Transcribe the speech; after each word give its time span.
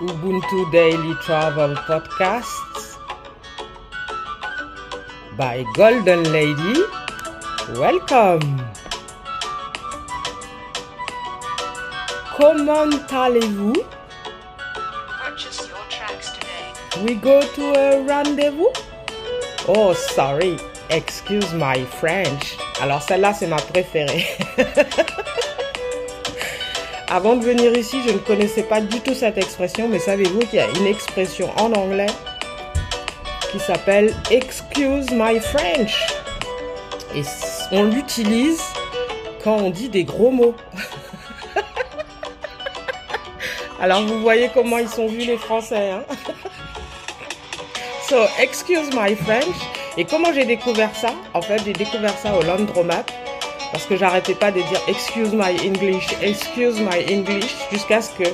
Ubuntu 0.00 0.72
Daily 0.72 1.14
Travel 1.20 1.76
Podcasts 1.84 2.96
by 5.36 5.62
Golden 5.74 6.24
Lady. 6.32 6.80
Welcome. 7.76 8.40
Comment 12.32 13.12
allez-vous? 13.12 13.76
Purchase 15.20 15.68
your 15.68 15.84
tracks 15.90 16.32
today. 16.32 17.04
We 17.04 17.16
go 17.16 17.42
to 17.42 17.62
a 17.76 18.02
rendezvous? 18.02 18.72
Oh, 19.68 19.92
sorry. 19.92 20.56
Excuse 20.88 21.52
my 21.52 21.84
French. 21.84 22.56
Alors 22.80 23.02
celle-là, 23.02 23.34
c'est 23.34 23.48
ma 23.48 23.58
préférée. 23.58 24.24
Avant 27.12 27.34
de 27.34 27.44
venir 27.44 27.76
ici, 27.76 28.00
je 28.06 28.12
ne 28.12 28.18
connaissais 28.18 28.62
pas 28.62 28.80
du 28.80 29.00
tout 29.00 29.14
cette 29.14 29.36
expression, 29.36 29.88
mais 29.88 29.98
savez-vous 29.98 30.38
qu'il 30.46 30.60
y 30.60 30.62
a 30.62 30.68
une 30.78 30.86
expression 30.86 31.50
en 31.56 31.72
anglais 31.72 32.06
qui 33.50 33.58
s'appelle 33.58 34.14
Excuse 34.30 35.10
my 35.10 35.40
French. 35.40 36.06
Et 37.12 37.22
on 37.72 37.86
l'utilise 37.86 38.62
quand 39.42 39.56
on 39.56 39.70
dit 39.70 39.88
des 39.88 40.04
gros 40.04 40.30
mots. 40.30 40.54
Alors 43.80 44.02
vous 44.02 44.20
voyez 44.20 44.48
comment 44.54 44.78
ils 44.78 44.88
sont 44.88 45.08
vus 45.08 45.26
les 45.26 45.36
Français. 45.36 45.90
Hein 45.90 46.04
so, 48.08 48.18
excuse 48.38 48.88
my 48.94 49.16
French. 49.16 49.56
Et 49.96 50.04
comment 50.04 50.32
j'ai 50.32 50.44
découvert 50.44 50.94
ça? 50.94 51.10
En 51.34 51.42
fait, 51.42 51.60
j'ai 51.64 51.72
découvert 51.72 52.16
ça 52.18 52.36
au 52.36 52.42
Landromat 52.42 53.04
parce 53.72 53.86
que 53.86 53.96
j'arrêtais 53.96 54.34
pas 54.34 54.50
de 54.50 54.60
dire 54.60 54.80
excuse 54.88 55.32
my 55.32 55.56
English, 55.66 56.06
excuse 56.22 56.80
my 56.80 57.12
English 57.12 57.54
jusqu'à 57.72 58.02
ce 58.02 58.10
que 58.10 58.28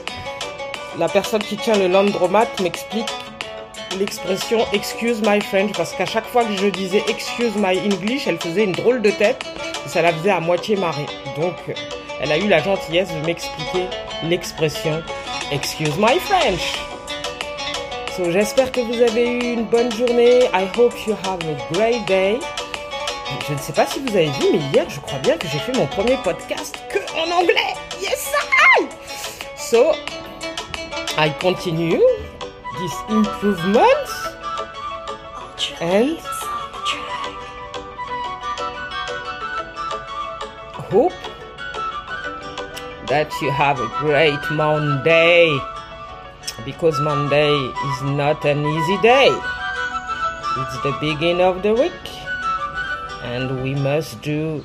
la 0.98 1.08
personne 1.08 1.42
qui 1.42 1.56
tient 1.56 1.76
le 1.76 1.88
Landromat 1.88 2.46
m'explique 2.62 3.10
l'expression 3.98 4.58
excuse 4.72 5.20
my 5.22 5.40
French 5.40 5.72
parce 5.76 5.92
qu'à 5.92 6.06
chaque 6.06 6.26
fois 6.26 6.44
que 6.44 6.56
je 6.56 6.66
disais 6.68 7.02
excuse 7.08 7.54
my 7.56 7.78
English, 7.78 8.26
elle 8.26 8.38
faisait 8.38 8.64
une 8.64 8.72
drôle 8.72 9.02
de 9.02 9.10
tête 9.10 9.44
et 9.84 9.88
ça 9.88 10.02
la 10.02 10.12
faisait 10.12 10.30
à 10.30 10.40
moitié 10.40 10.76
marrer. 10.76 11.06
Donc, 11.36 11.54
elle 12.20 12.32
a 12.32 12.38
eu 12.38 12.48
la 12.48 12.62
gentillesse 12.62 13.08
de 13.12 13.26
m'expliquer 13.26 13.86
l'expression 14.24 15.02
excuse 15.52 15.96
my 15.98 16.18
French. 16.20 16.74
So, 18.16 18.30
j'espère 18.30 18.72
que 18.72 18.80
vous 18.80 19.02
avez 19.02 19.28
eu 19.28 19.52
une 19.52 19.64
bonne 19.64 19.92
journée. 19.92 20.44
I 20.54 20.66
hope 20.76 20.94
you 21.06 21.14
have 21.24 21.40
a 21.44 21.74
great 21.74 22.06
day. 22.06 22.38
Je 23.48 23.52
ne 23.52 23.58
sais 23.58 23.72
pas 23.72 23.86
si 23.86 24.00
vous 24.00 24.08
avez 24.08 24.30
vu, 24.30 24.46
mais 24.52 24.58
hier, 24.72 24.88
je 24.88 25.00
crois 25.00 25.18
bien 25.18 25.36
que 25.36 25.48
j'ai 25.48 25.58
fait 25.58 25.72
mon 25.72 25.86
premier 25.86 26.16
podcast 26.22 26.76
que 26.88 26.98
en 27.16 27.30
anglais. 27.30 27.74
Yes, 28.00 28.32
I! 28.78 28.88
So, 29.56 29.94
I 31.18 31.30
continue 31.40 32.00
this 32.78 32.94
improvement 33.08 34.06
and 35.80 36.18
hope 40.90 41.12
that 43.08 43.28
you 43.42 43.50
have 43.50 43.80
a 43.80 43.88
great 43.98 44.38
Monday. 44.50 45.48
Because 46.64 46.98
Monday 47.00 47.52
is 47.52 48.02
not 48.02 48.44
an 48.44 48.64
easy 48.64 48.98
day. 49.02 49.30
It's 50.58 50.82
the 50.82 50.96
beginning 51.00 51.42
of 51.42 51.62
the 51.62 51.74
week. 51.74 52.25
And 53.26 53.60
we 53.60 53.74
must 53.74 54.22
do 54.22 54.64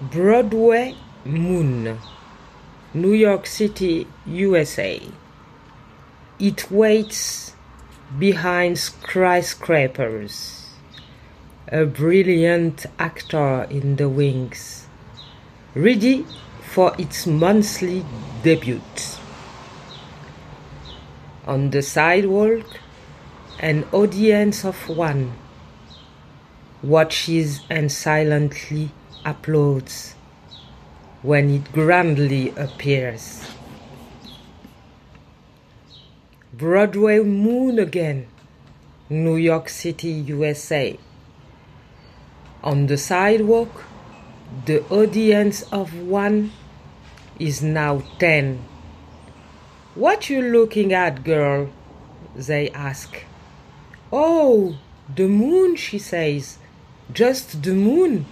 Broadway 0.00 0.96
Moon, 1.26 1.98
New 2.94 3.12
York 3.12 3.46
City, 3.46 4.06
USA. 4.24 4.98
It 6.38 6.70
waits 6.70 7.54
behind 8.18 8.78
skyscrapers. 8.78 10.70
A 11.68 11.84
brilliant 11.84 12.86
actor 12.98 13.64
in 13.68 13.96
the 13.96 14.08
wings, 14.08 14.88
ready 15.74 16.24
for 16.62 16.94
its 16.96 17.26
monthly 17.26 18.06
debut. 18.42 18.80
On 21.46 21.68
the 21.68 21.82
sidewalk, 21.82 22.64
an 23.58 23.84
audience 23.92 24.64
of 24.64 24.88
one 24.88 25.34
watches 26.82 27.60
and 27.68 27.92
silently 27.92 28.90
applauds 29.24 30.14
when 31.22 31.50
it 31.50 31.72
grandly 31.72 32.50
appears. 32.56 33.44
Broadway 36.54 37.20
Moon 37.20 37.78
again, 37.78 38.26
New 39.08 39.36
York 39.36 39.68
City, 39.68 40.10
USA. 40.10 40.98
On 42.62 42.86
the 42.86 42.96
sidewalk, 42.96 43.84
the 44.66 44.82
audience 44.88 45.62
of 45.72 45.94
one 45.94 46.52
is 47.38 47.62
now 47.62 48.02
ten. 48.18 48.64
What 49.94 50.30
you 50.30 50.42
looking 50.42 50.92
at, 50.92 51.24
girl? 51.24 51.70
They 52.34 52.70
ask. 52.70 53.24
Oh, 54.12 54.78
the 55.14 55.28
moon, 55.28 55.76
she 55.76 55.98
says. 55.98 56.58
Just 57.12 57.62
the 57.62 57.72
moon. 57.72 58.26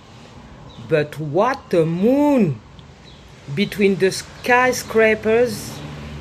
But 0.88 1.18
what 1.18 1.72
a 1.74 1.84
moon! 1.84 2.60
Between 3.54 3.96
the 3.96 4.10
skyscrapers, 4.10 5.78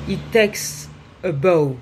it 0.08 0.20
takes 0.32 0.88
a 1.22 1.32
bow. 1.32 1.78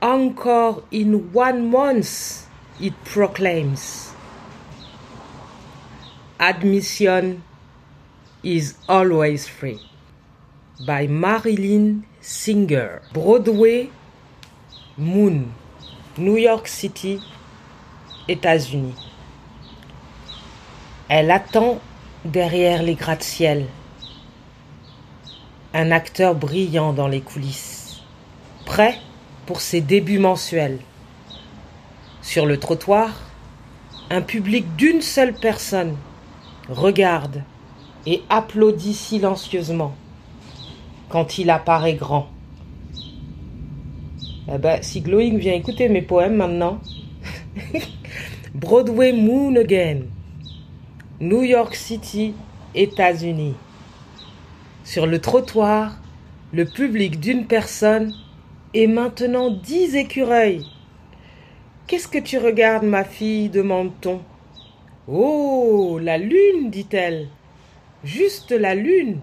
Encore 0.00 0.84
in 0.90 1.32
one 1.32 1.70
month, 1.70 2.46
it 2.80 2.94
proclaims. 3.04 4.12
Admission 6.38 7.42
is 8.44 8.76
always 8.88 9.48
free. 9.48 9.80
By 10.86 11.08
Marilyn 11.08 12.06
Singer. 12.20 13.02
Broadway, 13.12 13.90
Moon, 14.96 15.54
New 16.16 16.36
York 16.36 16.68
City, 16.68 17.20
États-Unis. 18.28 18.94
Elle 21.08 21.30
attend 21.30 21.78
derrière 22.24 22.82
les 22.82 22.94
gratte-ciel. 22.94 23.66
Un 25.74 25.90
acteur 25.90 26.34
brillant 26.34 26.92
dans 26.92 27.08
les 27.08 27.20
coulisses, 27.20 28.02
prêt 28.66 28.98
pour 29.46 29.60
ses 29.60 29.80
débuts 29.80 30.18
mensuels. 30.18 30.78
Sur 32.22 32.46
le 32.46 32.58
trottoir, 32.58 33.10
un 34.10 34.22
public 34.22 34.76
d'une 34.76 35.02
seule 35.02 35.34
personne 35.34 35.96
regarde 36.68 37.42
et 38.06 38.22
applaudit 38.28 38.94
silencieusement 38.94 39.94
quand 41.08 41.38
il 41.38 41.50
apparaît 41.50 41.94
grand. 41.94 42.28
Eh 44.52 44.58
ben, 44.58 44.82
si 44.82 45.00
Glowing 45.00 45.38
vient 45.38 45.54
écouter 45.54 45.88
mes 45.88 46.02
poèmes 46.02 46.36
maintenant. 46.36 46.80
Broadway 48.54 49.12
Moon 49.12 49.56
Again. 49.56 50.02
New 51.20 51.42
York 51.42 51.74
City, 51.74 52.34
États-Unis. 52.74 53.54
Sur 54.84 55.06
le 55.06 55.20
trottoir, 55.20 55.98
le 56.52 56.64
public 56.64 57.20
d'une 57.20 57.46
personne 57.46 58.14
est 58.74 58.86
maintenant 58.86 59.50
dix 59.50 59.96
écureuils. 59.96 60.64
Qu'est-ce 61.86 62.08
que 62.08 62.18
tu 62.18 62.38
regardes, 62.38 62.84
ma 62.84 63.04
fille 63.04 63.48
demande-t-on. 63.48 64.20
Oh, 65.08 65.98
la 66.00 66.18
lune, 66.18 66.70
dit-elle. 66.70 67.28
Juste 68.04 68.52
la 68.52 68.74
lune. 68.74 69.20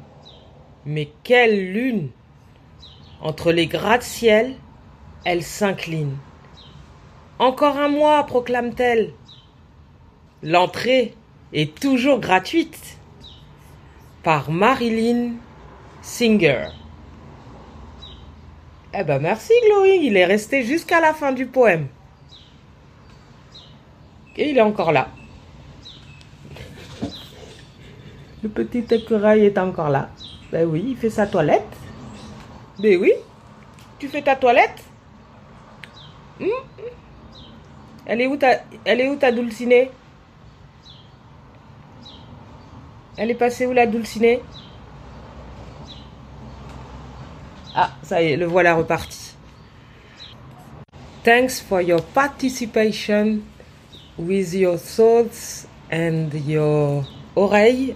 Mais 0.85 1.09
quelle 1.23 1.71
lune 1.71 2.09
Entre 3.21 3.51
les 3.51 3.67
gratte-ciel, 3.67 4.55
elle 5.23 5.43
s'incline. 5.43 6.17
Encore 7.37 7.77
un 7.77 7.89
mois, 7.89 8.23
proclame-t-elle. 8.23 9.11
L'entrée 10.41 11.13
est 11.51 11.77
toujours 11.77 12.19
gratuite. 12.19 12.97
Par 14.23 14.49
Marilyn 14.49 15.33
Singer. 16.01 16.67
Eh 18.97 19.03
ben 19.03 19.19
merci 19.19 19.51
Glowing, 19.65 20.01
il 20.03 20.15
est 20.15 20.25
resté 20.25 20.63
jusqu'à 20.63 21.01
la 21.01 21.13
fin 21.13 21.33
du 21.33 21.45
poème. 21.45 21.87
Et 24.37 24.49
il 24.49 24.57
est 24.57 24.61
encore 24.61 24.93
là. 24.93 25.09
Le 28.41 28.49
petit 28.49 28.85
écureuil 28.89 29.45
est 29.45 29.57
encore 29.57 29.89
là. 29.89 30.09
Ben 30.51 30.65
oui, 30.65 30.85
il 30.89 30.97
fait 30.97 31.09
sa 31.09 31.27
toilette. 31.27 31.75
Ben 32.79 32.97
oui, 32.97 33.11
tu 33.99 34.07
fais 34.07 34.21
ta 34.21 34.35
toilette? 34.35 34.83
Hmm? 36.39 36.45
Elle 38.05 38.21
est 38.21 38.27
où 38.27 38.37
ta, 38.37 38.61
elle 38.85 39.17
dulcinée 39.35 39.91
Elle 43.17 43.31
est 43.31 43.35
passée 43.35 43.65
où 43.65 43.73
la 43.73 43.87
dulcinée 43.87 44.41
Ah, 47.73 47.91
ça 48.03 48.21
y 48.21 48.31
est, 48.31 48.37
le 48.37 48.45
voilà 48.45 48.75
reparti. 48.75 49.35
Thanks 51.23 51.59
for 51.59 51.81
your 51.81 52.01
participation 52.01 53.41
with 54.17 54.53
your 54.53 54.77
thoughts 54.77 55.67
and 55.91 56.29
your 56.45 57.03
oreille. 57.35 57.95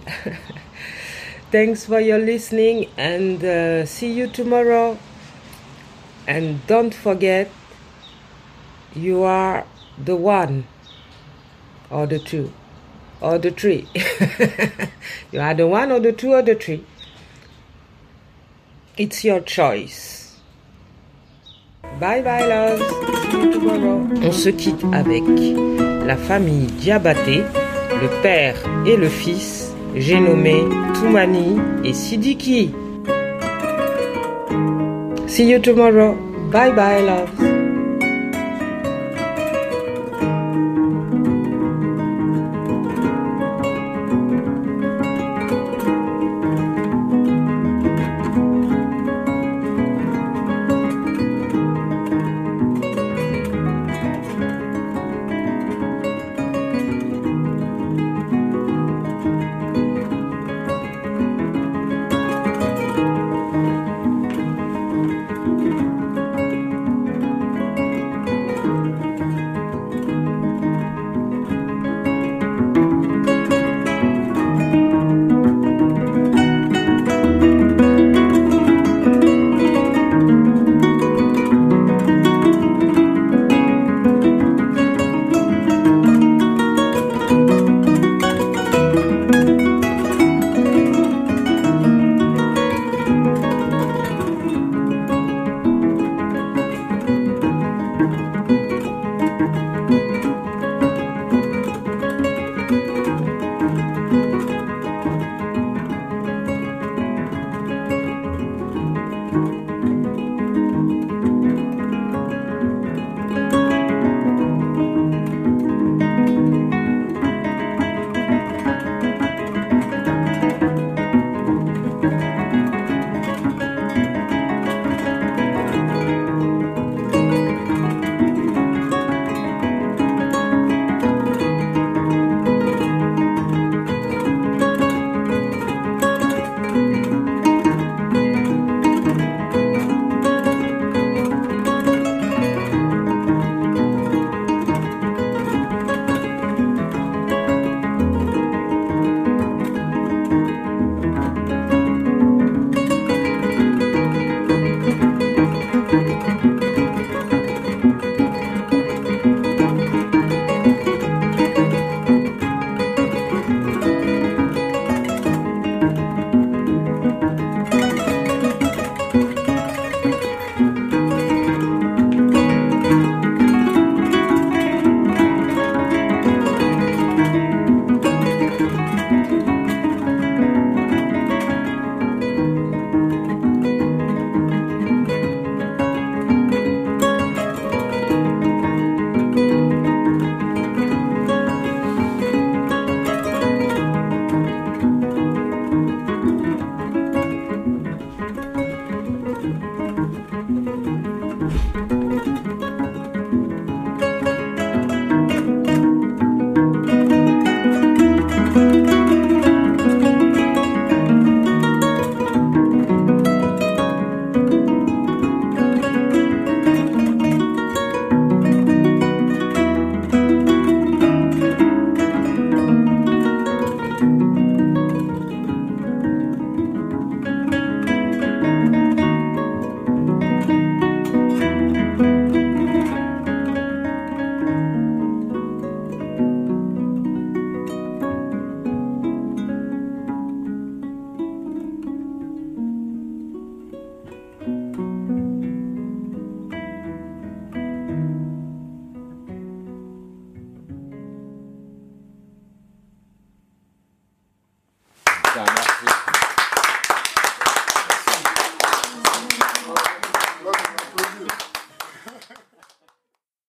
Thanks 1.52 1.86
for 1.86 2.00
your 2.00 2.18
listening 2.18 2.88
and 2.98 3.42
uh, 3.44 3.86
see 3.86 4.12
you 4.12 4.26
tomorrow. 4.26 4.98
And 6.26 6.64
don't 6.66 6.94
forget, 6.94 7.50
you 8.94 9.22
are 9.22 9.64
the 9.98 10.16
one 10.16 10.64
or 11.90 12.06
the 12.06 12.18
two 12.18 12.52
or 13.20 13.38
the 13.38 13.50
three. 13.50 13.86
you 15.32 15.40
are 15.40 15.54
the 15.54 15.66
one 15.66 15.92
or 15.92 16.00
the 16.00 16.12
two 16.12 16.32
or 16.32 16.42
the 16.42 16.54
three. 16.54 16.84
It's 18.96 19.24
your 19.24 19.40
choice. 19.40 20.36
Bye 21.98 22.22
bye, 22.22 22.44
love. 22.46 22.78
See 23.30 23.38
you 23.42 23.52
tomorrow. 23.52 24.08
On 24.22 24.32
se 24.32 24.50
quitte 24.50 24.84
avec 24.92 25.22
la 26.06 26.16
famille 26.16 26.66
Diabaté, 26.78 27.42
le 28.00 28.22
père 28.22 28.56
et 28.86 28.96
le 28.96 29.08
fils, 29.08 29.72
j'ai 29.96 30.20
nommé 30.20 30.54
Toumani 30.94 31.58
et 31.84 31.92
Sidiki. 31.92 32.70
See 35.26 35.50
you 35.50 35.58
tomorrow. 35.60 36.14
Bye 36.50 36.72
bye, 36.72 37.00
love. 37.00 37.49